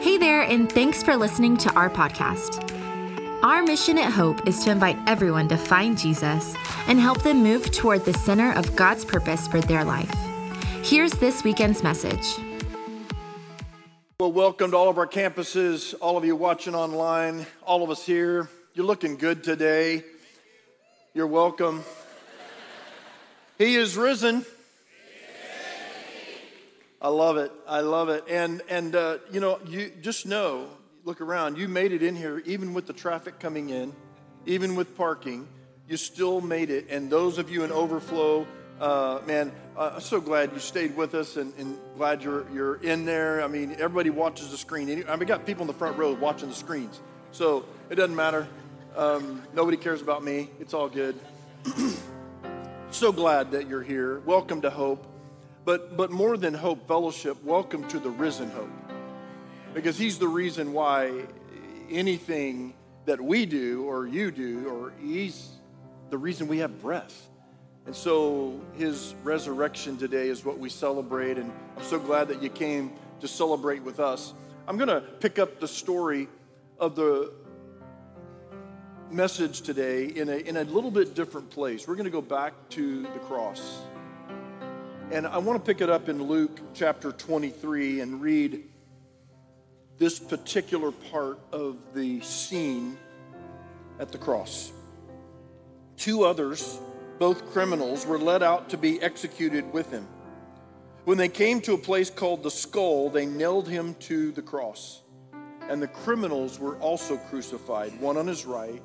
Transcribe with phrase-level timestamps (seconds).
[0.00, 2.62] Hey there, and thanks for listening to our podcast.
[3.42, 6.54] Our mission at Hope is to invite everyone to find Jesus
[6.86, 10.14] and help them move toward the center of God's purpose for their life.
[10.84, 12.24] Here's this weekend's message.
[14.20, 18.06] Well, welcome to all of our campuses, all of you watching online, all of us
[18.06, 18.48] here.
[18.74, 20.04] You're looking good today.
[21.12, 21.82] You're welcome.
[23.58, 24.46] He is risen.
[27.00, 27.52] I love it.
[27.66, 28.24] I love it.
[28.28, 30.68] And and uh, you know, you just know,
[31.04, 31.56] look around.
[31.56, 33.92] You made it in here, even with the traffic coming in,
[34.46, 35.46] even with parking.
[35.88, 36.88] You still made it.
[36.90, 38.46] And those of you in overflow,
[38.80, 42.76] uh, man, uh, I'm so glad you stayed with us, and, and, glad you're you're
[42.76, 43.42] in there.
[43.42, 44.90] I mean, everybody watches the screen.
[44.90, 48.16] I mean, we got people in the front row watching the screens, so it doesn't
[48.16, 48.48] matter.
[48.96, 50.50] Um, nobody cares about me.
[50.58, 51.16] It's all good.
[52.90, 54.18] so glad that you're here.
[54.26, 55.17] Welcome to Hope.
[55.68, 58.70] But, but more than hope, fellowship, welcome to the risen hope.
[59.74, 61.26] Because he's the reason why
[61.90, 62.72] anything
[63.04, 65.50] that we do or you do, or he's
[66.08, 67.28] the reason we have breath.
[67.84, 71.36] And so his resurrection today is what we celebrate.
[71.36, 74.32] And I'm so glad that you came to celebrate with us.
[74.66, 76.28] I'm going to pick up the story
[76.78, 77.30] of the
[79.10, 81.86] message today in a, in a little bit different place.
[81.86, 83.82] We're going to go back to the cross.
[85.10, 88.62] And I want to pick it up in Luke chapter 23 and read
[89.96, 92.98] this particular part of the scene
[93.98, 94.70] at the cross.
[95.96, 96.78] Two others,
[97.18, 100.06] both criminals, were led out to be executed with him.
[101.06, 105.00] When they came to a place called the skull, they nailed him to the cross.
[105.70, 108.82] And the criminals were also crucified, one on his right,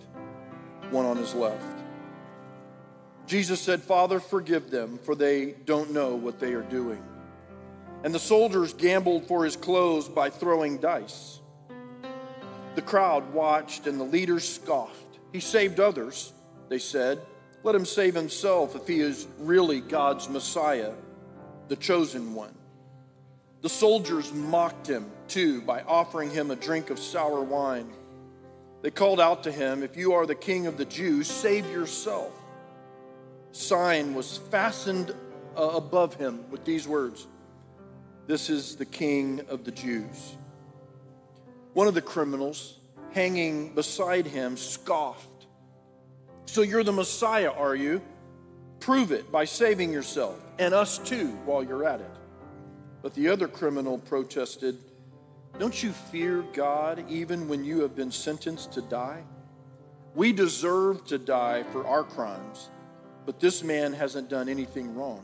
[0.90, 1.83] one on his left.
[3.26, 7.02] Jesus said, Father, forgive them, for they don't know what they are doing.
[8.04, 11.40] And the soldiers gambled for his clothes by throwing dice.
[12.76, 15.20] The crowd watched, and the leaders scoffed.
[15.32, 16.34] He saved others,
[16.68, 17.22] they said.
[17.64, 20.92] Let him save himself if he is really God's Messiah,
[21.70, 22.54] the chosen one.
[23.62, 27.90] The soldiers mocked him, too, by offering him a drink of sour wine.
[28.82, 32.43] They called out to him, If you are the king of the Jews, save yourself
[33.54, 35.16] sign was fastened
[35.56, 37.28] uh, above him with these words
[38.28, 40.36] This is the King of the Jews.
[41.74, 42.80] One of the criminals
[43.12, 45.48] hanging beside him scoffed.
[46.46, 48.02] So you're the Messiah, are you?
[48.80, 52.12] Prove it by saving yourself and us too while you're at it.
[53.02, 54.78] But the other criminal protested,
[55.60, 59.24] Don't you fear God even when you have been sentenced to die?
[60.16, 62.70] We deserve to die for our crimes
[63.26, 65.24] but this man hasn't done anything wrong.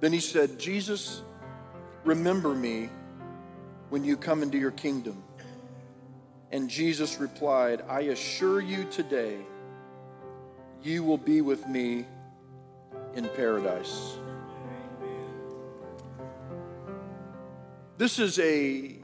[0.00, 1.22] Then he said, Jesus,
[2.04, 2.90] remember me
[3.90, 5.22] when you come into your kingdom.
[6.50, 9.38] And Jesus replied, I assure you today,
[10.82, 12.04] you will be with me
[13.14, 14.16] in paradise.
[17.96, 18.96] This is a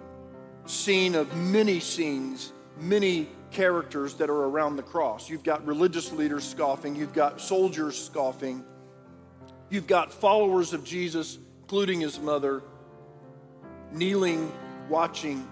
[0.66, 5.28] scene of many scenes, many characters that are around the cross.
[5.28, 8.64] You've got religious leaders scoffing, you've got soldiers scoffing,
[9.70, 12.62] you've got followers of Jesus, including his mother,
[13.92, 14.52] kneeling,
[14.88, 15.48] watching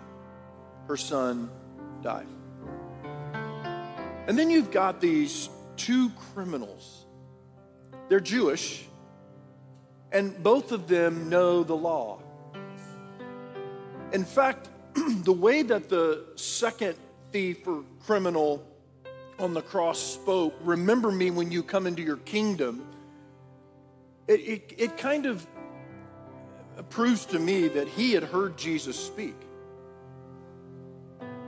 [0.89, 1.51] her son
[2.03, 2.25] die.
[4.27, 7.07] And then you've got these two criminals.
[8.09, 8.85] They're Jewish,
[10.13, 12.21] and both of them know the law.
[14.13, 16.97] In fact, the way that the second
[17.37, 18.67] thief or criminal
[19.39, 22.87] on the cross spoke, Remember me when you come into your kingdom,
[24.27, 25.47] it, it, it kind of
[26.89, 29.37] proves to me that he had heard Jesus speak.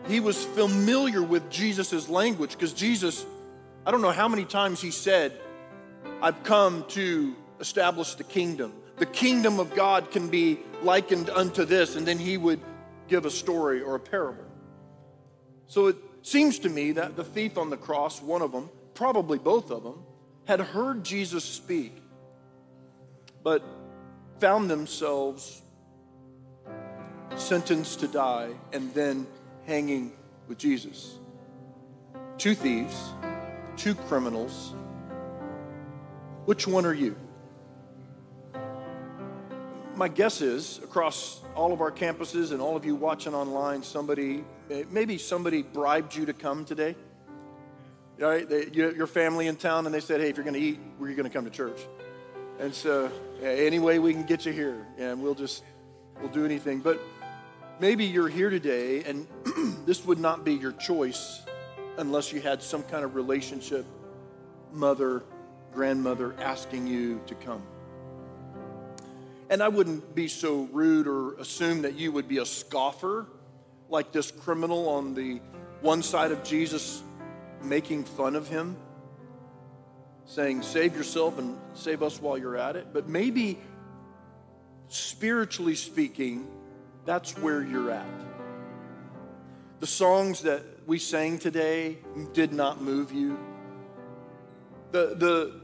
[0.07, 3.25] He was familiar with Jesus' language because Jesus,
[3.87, 5.33] I don't know how many times he said,
[6.21, 8.75] I've come to establish the kingdom.
[8.99, 12.61] The kingdom of God can be likened unto this, and then he would
[13.09, 14.48] give a story or a parable.
[15.69, 19.39] So it seems to me that the thief on the cross, one of them, probably
[19.39, 20.03] both of them,
[20.47, 22.03] had heard Jesus speak,
[23.43, 23.63] but
[24.41, 25.63] found themselves
[27.37, 29.27] sentenced to die and then
[29.67, 30.13] hanging
[30.49, 31.19] with Jesus.
[32.39, 33.13] Two thieves,
[33.77, 34.75] two criminals.
[36.47, 37.15] Which one are you?
[39.99, 44.45] My guess is across all of our campuses and all of you watching online, somebody
[44.91, 46.95] maybe somebody bribed you to come today.
[48.19, 48.49] Right?
[48.49, 51.15] They, your family in town, and they said, "Hey, if you're going to eat, we're
[51.15, 51.81] going to come to church."
[52.59, 53.11] And so,
[53.43, 55.63] yeah, any way we can get you here, and we'll just
[56.21, 56.79] we'll do anything.
[56.81, 57.01] But
[57.81, 59.29] Maybe you're here today and
[59.87, 61.43] this would not be your choice
[61.97, 63.87] unless you had some kind of relationship,
[64.73, 65.23] mother,
[65.73, 67.63] grandmother asking you to come.
[69.51, 73.27] And I wouldn't be so rude or assume that you would be a scoffer
[73.89, 75.41] like this criminal on the
[75.81, 77.03] one side of Jesus
[77.63, 78.77] making fun of him,
[80.27, 82.89] saying, Save yourself and save us while you're at it.
[82.93, 83.59] But maybe,
[84.89, 86.47] spiritually speaking,
[87.07, 88.07] that's where you're at.
[89.81, 91.99] The songs that we sang today
[92.35, 93.39] did not move you.
[94.91, 95.61] The, the,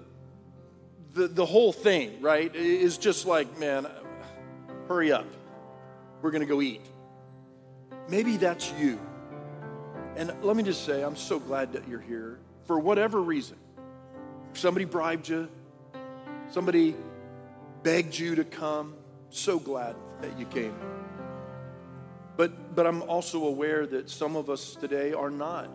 [1.15, 3.87] the, the whole thing, right, is just like, man,
[4.89, 5.27] hurry up.
[6.21, 6.85] We're going to go eat.
[8.09, 9.01] Maybe that's you.
[10.17, 13.57] And let me just say, I'm so glad that you're here for whatever reason.
[14.53, 15.49] Somebody bribed you,
[16.51, 16.95] somebody
[17.83, 18.95] begged you to come.
[19.31, 20.75] So glad that you came.
[22.37, 25.69] But, but I'm also aware that some of us today are not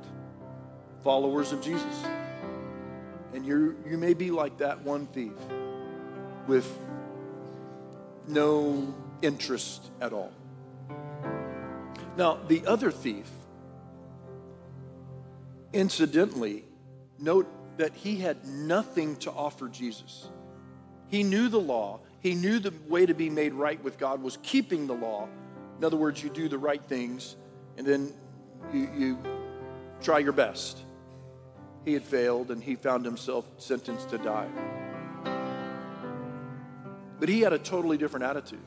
[1.04, 2.06] followers of Jesus.
[3.40, 5.32] And you you may be like that one thief
[6.46, 6.70] with
[8.28, 10.34] no interest at all.
[12.18, 13.30] Now, the other thief,
[15.72, 16.66] incidentally,
[17.18, 17.48] note
[17.78, 20.28] that he had nothing to offer Jesus.
[21.08, 24.38] He knew the law, he knew the way to be made right with God was
[24.44, 25.30] keeping the law.
[25.78, 27.38] In other words, you do the right things
[27.78, 28.12] and then
[28.74, 29.18] you, you
[30.02, 30.84] try your best.
[31.86, 34.48] He had failed and he found himself sentenced to die.
[37.20, 38.62] But he had a totally different attitude.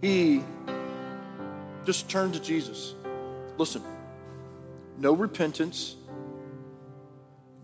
[0.00, 0.42] He
[1.84, 2.94] just turned to Jesus.
[3.56, 3.82] Listen,
[4.98, 5.96] no repentance,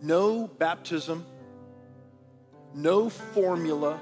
[0.03, 1.25] no baptism,
[2.75, 3.99] no formula.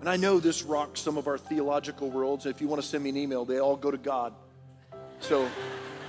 [0.00, 2.46] And I know this rocks some of our theological worlds.
[2.46, 4.34] If you want to send me an email, they all go to God.
[5.20, 5.48] So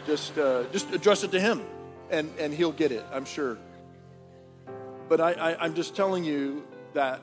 [0.06, 1.62] just, uh, just address it to Him
[2.09, 3.57] and, and He'll get it, I'm sure.
[5.09, 7.21] But I, I, I'm just telling you that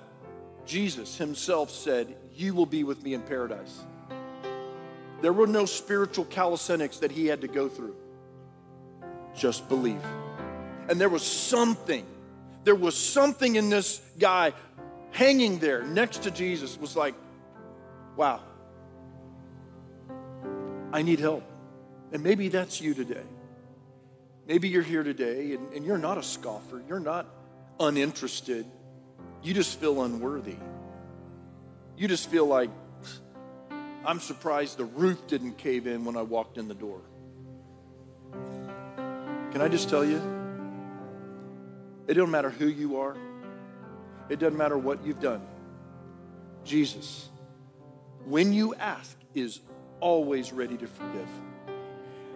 [0.66, 3.84] Jesus Himself said, You will be with me in paradise.
[5.24, 7.96] There were no spiritual calisthenics that he had to go through.
[9.34, 10.04] Just believe.
[10.88, 12.04] And there was something,
[12.64, 14.52] there was something in this guy
[15.12, 17.14] hanging there next to Jesus was like,
[18.16, 18.42] wow,
[20.92, 21.42] I need help.
[22.12, 23.24] And maybe that's you today.
[24.46, 27.26] Maybe you're here today and, and you're not a scoffer, you're not
[27.80, 28.66] uninterested,
[29.42, 30.56] you just feel unworthy.
[31.96, 32.70] You just feel like,
[34.04, 37.00] I'm surprised the roof didn't cave in when I walked in the door.
[39.52, 40.20] Can I just tell you?
[42.06, 43.16] It doesn't matter who you are.
[44.28, 45.42] It doesn't matter what you've done.
[46.64, 47.28] Jesus,
[48.24, 49.60] when you ask, is
[50.00, 51.28] always ready to forgive,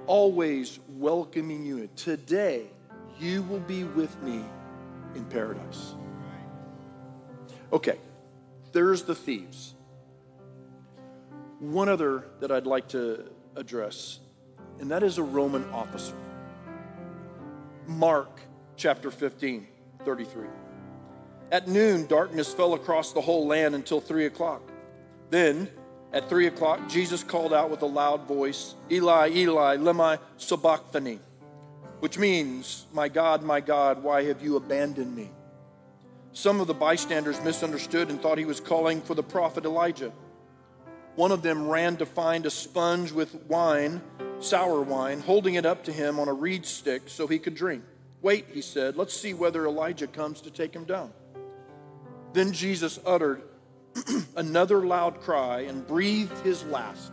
[0.09, 1.89] always welcoming you.
[1.95, 2.67] Today,
[3.21, 4.43] you will be with me
[5.15, 5.95] in paradise.
[7.73, 7.99] Okay,
[8.73, 9.75] there's the thieves.
[11.61, 14.21] One other that I'd like to address,
[14.81, 16.17] and that is a Roman officer.
[17.87, 18.41] Mark
[18.77, 19.67] chapter 15,
[20.05, 20.47] 33.
[21.51, 24.63] At noon, darkness fell across the whole land until three o'clock.
[25.31, 25.69] Then,
[26.13, 31.21] at three o'clock, Jesus called out with a loud voice, Eli, Eli, lema sabachthani,
[32.01, 35.31] which means, My God, my God, why have you abandoned me?
[36.33, 40.13] Some of the bystanders misunderstood and thought he was calling for the prophet Elijah.
[41.17, 44.01] One of them ran to find a sponge with wine,
[44.39, 47.83] sour wine, holding it up to him on a reed stick so he could drink.
[48.23, 51.13] Wait, he said, let's see whether Elijah comes to take him down.
[52.33, 53.43] Then Jesus uttered
[54.37, 57.13] another loud cry and breathed his last.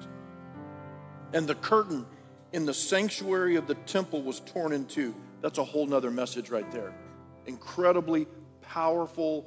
[1.33, 2.05] And the curtain
[2.53, 5.13] in the sanctuary of the temple was torn in two.
[5.41, 6.93] That's a whole nother message right there.
[7.45, 8.27] Incredibly
[8.61, 9.45] powerful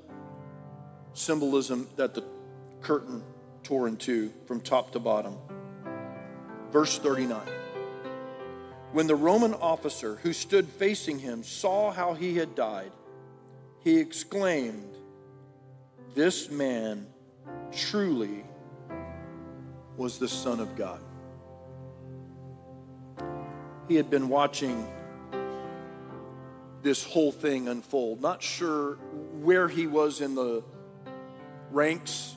[1.14, 2.24] symbolism that the
[2.80, 3.22] curtain
[3.62, 5.36] tore in two from top to bottom.
[6.70, 7.40] Verse 39.
[8.92, 12.92] When the Roman officer who stood facing him saw how he had died,
[13.80, 14.96] he exclaimed,
[16.14, 17.06] This man
[17.72, 18.44] truly
[19.96, 21.00] was the Son of God.
[23.88, 24.86] He had been watching
[26.82, 28.94] this whole thing unfold, not sure
[29.42, 30.62] where he was in the
[31.70, 32.36] ranks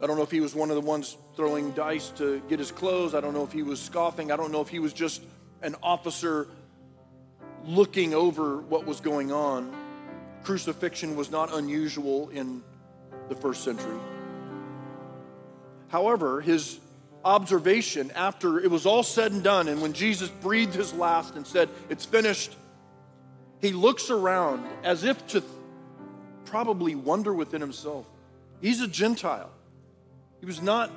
[0.00, 2.70] I don't know if he was one of the ones throwing dice to get his
[2.70, 3.14] clothes.
[3.14, 4.30] I don't know if he was scoffing.
[4.30, 5.22] I don't know if he was just
[5.60, 6.46] an officer
[7.64, 9.74] looking over what was going on.
[10.44, 12.62] Crucifixion was not unusual in
[13.28, 13.98] the first century.
[15.88, 16.78] However, his
[17.24, 21.46] observation after it was all said and done, and when Jesus breathed his last and
[21.46, 22.54] said, It's finished,
[23.60, 25.42] he looks around as if to
[26.44, 28.06] probably wonder within himself.
[28.60, 29.50] He's a Gentile.
[30.40, 30.90] He was not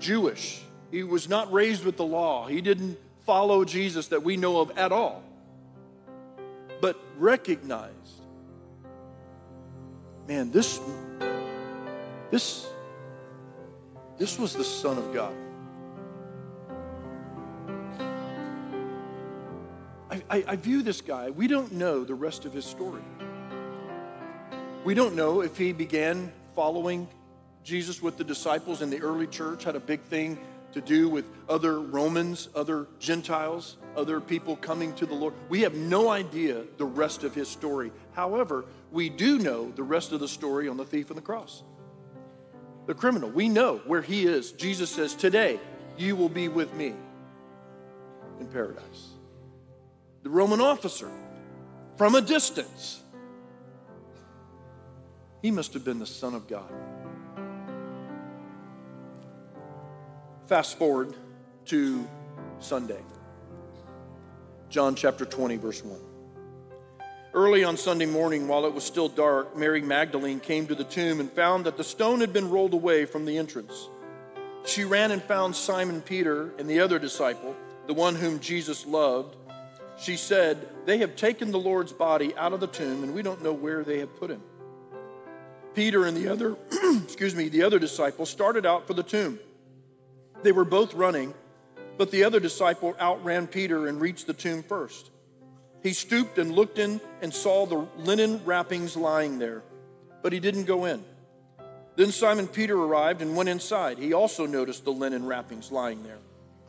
[0.00, 0.62] Jewish.
[0.90, 2.46] He was not raised with the law.
[2.46, 5.22] He didn't follow Jesus that we know of at all.
[6.80, 7.94] But recognized,
[10.28, 10.80] man, this
[12.30, 12.66] this
[14.18, 15.34] this was the Son of God.
[20.10, 23.02] I, I, I, view this guy, we don't know the rest of his story.
[24.84, 27.08] We don't know if he began following
[27.64, 30.38] Jesus with the disciples in the early church, had a big thing
[30.72, 35.32] to do with other Romans, other Gentiles, other people coming to the Lord.
[35.48, 37.92] We have no idea the rest of his story.
[38.12, 41.62] However, we do know the rest of the story on the thief on the cross.
[42.86, 44.52] The criminal, we know where he is.
[44.52, 45.58] Jesus says, Today
[45.96, 46.94] you will be with me
[48.40, 49.08] in paradise.
[50.22, 51.10] The Roman officer,
[51.96, 53.02] from a distance,
[55.42, 56.72] he must have been the Son of God.
[60.46, 61.14] Fast forward
[61.66, 62.06] to
[62.58, 63.00] Sunday,
[64.68, 66.13] John chapter 20, verse 1.
[67.34, 71.18] Early on Sunday morning, while it was still dark, Mary Magdalene came to the tomb
[71.18, 73.88] and found that the stone had been rolled away from the entrance.
[74.64, 77.56] She ran and found Simon Peter and the other disciple,
[77.88, 79.34] the one whom Jesus loved.
[79.98, 83.42] She said, They have taken the Lord's body out of the tomb, and we don't
[83.42, 84.42] know where they have put him.
[85.74, 86.56] Peter and the other,
[87.02, 89.40] excuse me, the other disciple started out for the tomb.
[90.44, 91.34] They were both running,
[91.98, 95.10] but the other disciple outran Peter and reached the tomb first.
[95.84, 99.62] He stooped and looked in and saw the linen wrappings lying there,
[100.22, 101.04] but he didn't go in.
[101.94, 103.98] Then Simon Peter arrived and went inside.
[103.98, 106.18] He also noticed the linen wrappings lying there,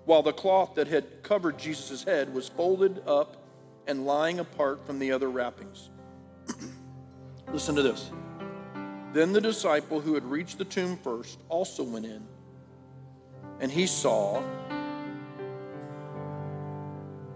[0.03, 3.37] while the cloth that had covered Jesus' head was folded up
[3.87, 5.89] and lying apart from the other wrappings.
[7.53, 8.11] Listen to this.
[9.13, 12.27] Then the disciple who had reached the tomb first also went in,
[13.61, 14.43] and he saw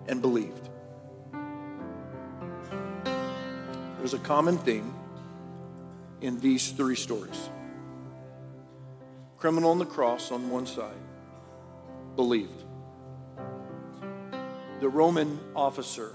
[0.10, 0.69] and believed.
[4.14, 4.94] A common theme
[6.22, 7.50] in these three stories
[9.38, 11.02] criminal on the cross on one side,
[12.18, 12.64] believed.
[14.82, 16.14] The Roman officer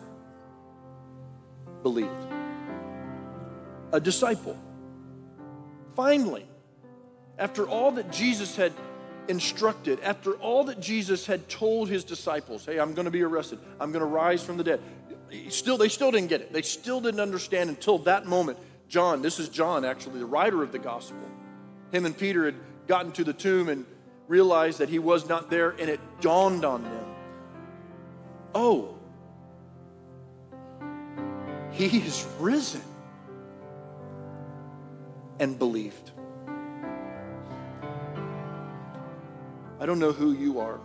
[1.83, 2.11] believed.
[3.93, 4.59] A disciple
[5.95, 6.45] Finally,
[7.39, 8.73] after all that Jesus had
[9.29, 13.59] instructed, after all that Jesus had told his disciples, hey, I'm going to be arrested,
[13.81, 14.81] I'm going to rise from the dead.
[15.49, 16.53] Still, they still didn't get it.
[16.53, 18.59] They still didn't understand until that moment.
[18.89, 21.19] John, this is John actually, the writer of the gospel.
[21.91, 22.55] Him and Peter had
[22.87, 23.87] gotten to the tomb and
[24.29, 27.05] realized that he was not there, and it dawned on them.
[28.55, 28.97] Oh,
[31.73, 32.83] he is risen
[35.41, 36.13] and believed.
[39.85, 40.81] I don't know who you are.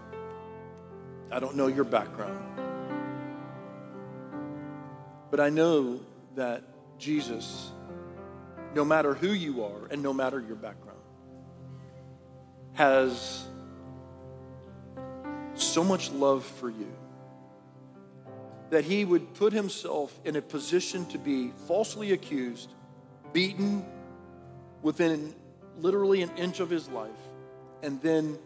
[1.31, 2.37] I don't know your background.
[5.31, 6.01] But I know
[6.35, 6.63] that
[6.97, 7.71] Jesus,
[8.75, 10.99] no matter who you are and no matter your background,
[12.73, 13.47] has
[15.53, 16.91] so much love for you
[18.69, 22.69] that he would put himself in a position to be falsely accused,
[23.31, 23.85] beaten,
[24.81, 25.33] within
[25.77, 27.11] literally an inch of his life
[27.81, 28.37] and then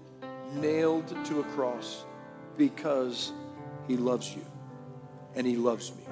[0.52, 2.06] nailed to a cross
[2.58, 3.32] because
[3.88, 4.46] he loves you
[5.36, 6.04] and he loves me.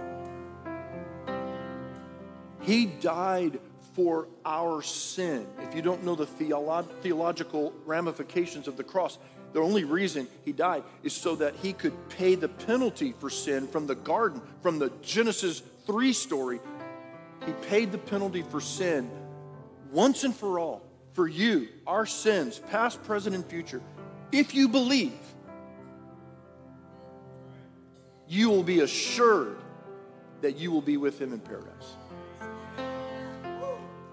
[2.62, 3.60] He died
[3.94, 5.48] for our sin.
[5.62, 9.18] If you don't know the theolo- theological ramifications of the cross,
[9.54, 13.68] the only reason he died is so that he could pay the penalty for sin
[13.68, 16.60] from the garden, from the Genesis 3 story.
[17.46, 19.10] He paid the penalty for sin
[19.92, 20.84] once and for all
[21.14, 23.82] for you, our sins, past, present, and future.
[24.32, 25.14] If you believe,
[28.28, 29.58] you will be assured
[30.42, 31.96] that you will be with him in paradise.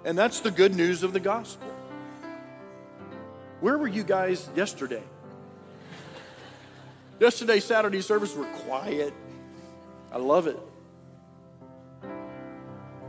[0.05, 1.69] And that's the good news of the gospel.
[3.61, 5.03] Where were you guys yesterday?
[7.21, 9.13] Yesterday, Saturday service were quiet.
[10.13, 10.59] I love it.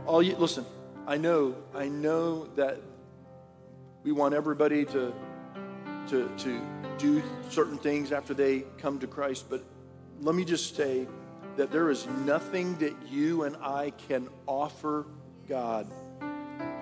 [0.04, 0.66] All you listen,
[1.06, 2.80] I know, I know that
[4.02, 5.12] we want everybody to,
[6.10, 6.60] to, to
[6.98, 9.64] do certain things after they come to Christ, but
[10.20, 11.06] let me just say
[11.56, 15.06] that there is nothing that you and I can offer
[15.48, 15.86] God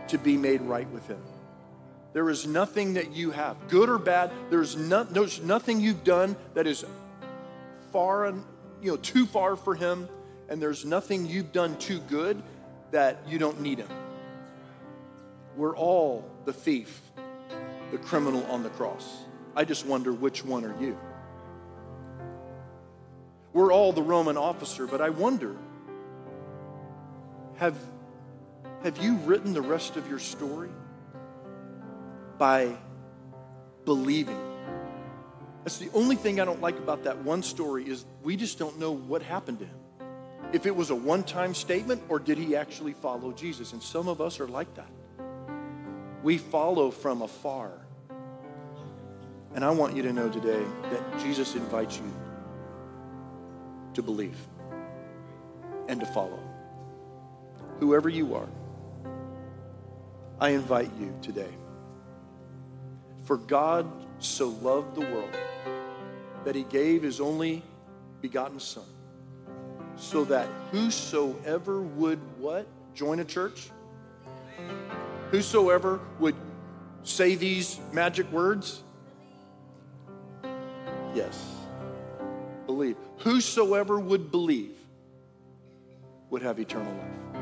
[0.09, 1.21] to be made right with Him.
[2.15, 4.31] There is nothing that you have, good or bad.
[4.51, 6.85] There's, no, there's nothing you've done that is
[7.93, 8.43] far, and
[8.83, 10.09] you know, too far for Him,
[10.49, 12.43] and there's nothing you've done too good
[12.91, 13.89] that you don't need Him.
[15.57, 17.03] We're all the thief,
[17.91, 19.25] the criminal on the cross.
[19.57, 20.99] I just wonder which one are you?
[23.53, 25.57] We're all the Roman officer, but I wonder
[27.59, 27.77] have,
[28.85, 30.71] have you written the rest of your story
[32.39, 32.77] by
[33.85, 34.39] believing?
[35.65, 38.79] That's the only thing I don't like about that one story is we just don't
[38.79, 39.79] know what happened to him.
[40.53, 43.73] If it was a one-time statement or did he actually follow Jesus?
[43.73, 44.89] And some of us are like that.
[46.29, 47.73] We follow from afar.
[49.55, 52.15] And I want you to know today that Jesus invites you
[53.95, 54.37] to believe
[55.89, 56.39] and to follow.
[57.81, 58.49] Whoever you are,
[60.39, 61.49] I invite you today.
[63.25, 65.35] For God so loved the world
[66.45, 67.63] that he gave his only
[68.21, 68.85] begotten Son,
[69.97, 72.67] so that whosoever would what?
[72.93, 73.71] Join a church?
[75.31, 76.37] Whosoever would
[77.03, 78.83] say these magic words?
[81.15, 81.55] Yes.
[82.67, 82.97] Believe.
[83.19, 84.77] Whosoever would believe
[86.31, 87.41] would have eternal life.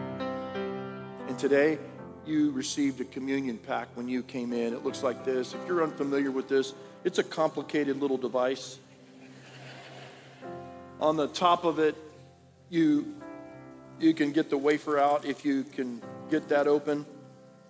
[1.28, 1.78] And today,
[2.24, 4.72] you received a communion pack when you came in.
[4.72, 5.54] It looks like this.
[5.54, 6.74] If you're unfamiliar with this,
[7.04, 8.78] it's a complicated little device.
[11.00, 11.94] On the top of it,
[12.68, 13.14] you,
[14.00, 17.06] you can get the wafer out if you can get that open.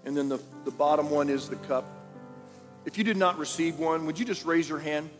[0.06, 1.84] And then the, the bottom one is the cup.
[2.86, 5.10] If you did not receive one, would you just raise your hand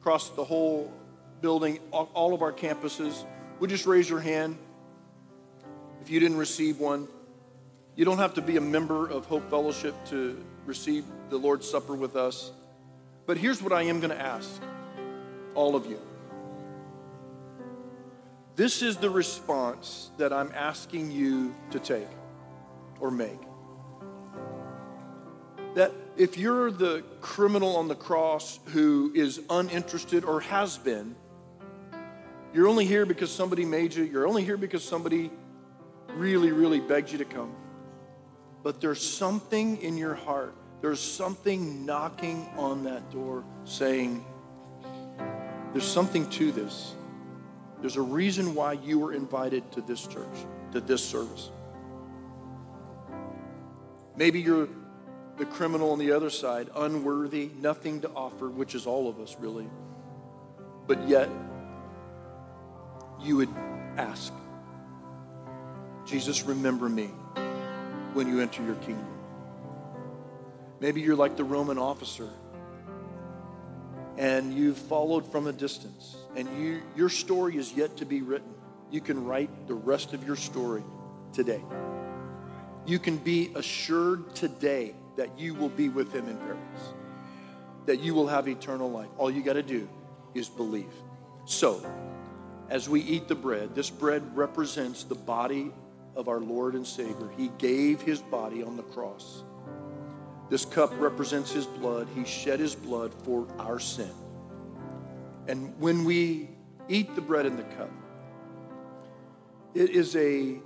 [0.00, 0.92] across the whole
[1.40, 3.24] building, all, all of our campuses?
[3.58, 4.56] Would you just raise your hand
[6.00, 7.08] if you didn't receive one?
[7.96, 11.94] You don't have to be a member of Hope Fellowship to receive the Lord's Supper
[11.94, 12.52] with us.
[13.26, 14.48] But here's what I am going to ask
[15.56, 16.00] all of you.
[18.54, 22.06] This is the response that I'm asking you to take
[23.00, 23.47] or make.
[25.78, 31.14] That if you're the criminal on the cross who is uninterested or has been,
[32.52, 35.30] you're only here because somebody made you, you're only here because somebody
[36.14, 37.54] really, really begged you to come
[38.62, 40.54] but there's something in your heart.
[40.80, 44.24] There's something knocking on that door saying,
[45.72, 46.94] there's something to this.
[47.80, 50.26] There's a reason why you were invited to this church,
[50.72, 51.50] to this service.
[54.16, 54.68] Maybe you're
[55.38, 59.36] the criminal on the other side, unworthy, nothing to offer, which is all of us
[59.38, 59.68] really.
[60.86, 61.28] But yet,
[63.20, 63.54] you would
[63.96, 64.32] ask,
[66.06, 67.10] Jesus, remember me
[68.14, 69.06] when you enter your kingdom.
[70.80, 72.28] Maybe you're like the Roman officer
[74.16, 78.54] and you've followed from a distance and you, your story is yet to be written.
[78.90, 80.82] You can write the rest of your story
[81.32, 81.62] today.
[82.86, 86.94] You can be assured today that you will be with him in paradise,
[87.86, 89.08] that you will have eternal life.
[89.18, 89.88] All you got to do
[90.32, 90.94] is believe.
[91.44, 91.84] So,
[92.70, 95.72] as we eat the bread, this bread represents the body
[96.14, 97.28] of our Lord and Savior.
[97.36, 99.42] He gave his body on the cross.
[100.50, 102.06] This cup represents his blood.
[102.14, 104.12] He shed his blood for our sin.
[105.48, 106.48] And when we
[106.88, 107.90] eat the bread and the cup,
[109.74, 110.60] it is a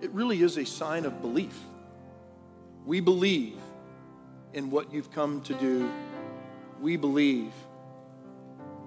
[0.00, 1.56] it really is a sign of belief.
[2.84, 3.58] We believe
[4.52, 5.90] in what you've come to do.
[6.80, 7.52] We believe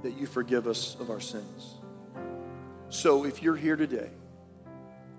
[0.04, 1.76] that you forgive us of our sins.
[2.90, 4.10] So if you're here today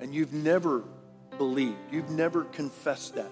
[0.01, 0.85] and you've never
[1.39, 3.31] believed, you've never confessed that,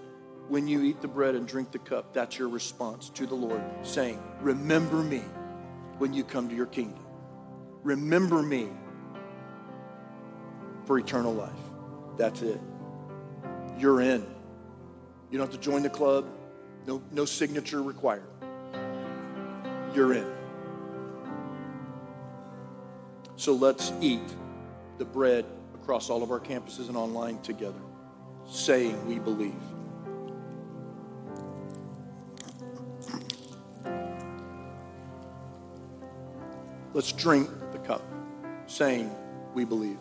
[0.48, 3.62] when you eat the bread and drink the cup, that's your response to the Lord,
[3.82, 5.22] saying, Remember me
[5.98, 7.04] when you come to your kingdom.
[7.84, 8.68] Remember me
[10.86, 11.52] for eternal life.
[12.16, 12.60] That's it.
[13.78, 14.26] You're in.
[15.30, 16.26] You don't have to join the club,
[16.86, 18.24] no, no signature required.
[19.94, 20.26] You're in.
[23.36, 24.20] So let's eat
[24.98, 27.80] the bread across all of our campuses and online together,
[28.46, 29.54] saying we believe.
[36.92, 38.02] Let's drink the cup,
[38.66, 39.10] saying
[39.54, 39.98] we believe.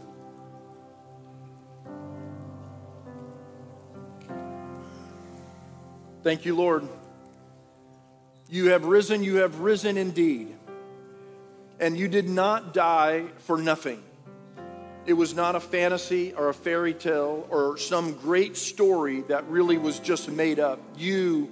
[6.21, 6.87] Thank you, Lord.
[8.49, 10.53] You have risen, you have risen indeed.
[11.79, 14.03] And you did not die for nothing.
[15.05, 19.77] It was not a fantasy or a fairy tale or some great story that really
[19.77, 20.79] was just made up.
[20.97, 21.49] You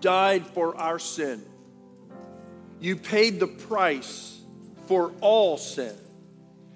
[0.00, 1.42] died for our sin.
[2.80, 4.40] You paid the price
[4.86, 5.94] for all sin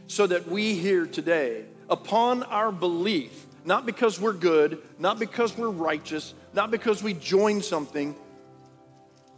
[0.06, 5.68] so that we here today, upon our belief, not because we're good, not because we're
[5.68, 8.16] righteous, not because we join something,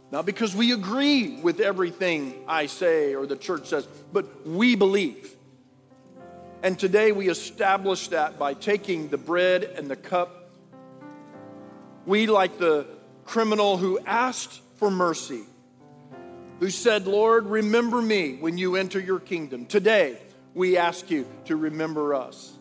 [0.09, 5.35] not because we agree with everything I say or the church says, but we believe.
[6.63, 10.49] And today we establish that by taking the bread and the cup.
[12.05, 12.87] We, like the
[13.25, 15.43] criminal who asked for mercy,
[16.59, 19.65] who said, Lord, remember me when you enter your kingdom.
[19.65, 20.17] Today,
[20.53, 22.53] we ask you to remember us.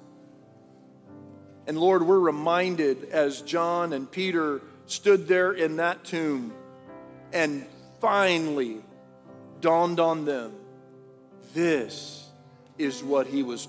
[1.69, 6.53] And Lord, we're reminded as John and Peter stood there in that tomb
[7.33, 7.67] and
[8.01, 8.79] finally
[9.61, 10.55] dawned on them
[11.55, 12.31] this
[12.79, 13.69] is what he was